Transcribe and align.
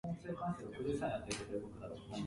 Impact 0.03 0.61
resistance 0.61 0.99
does 0.99 0.99
not 0.99 0.99
fall 0.99 1.05
off 1.05 1.13
rapidly 1.13 1.45
at 1.45 1.51
lower 1.51 1.71
temperatures. 1.79 2.19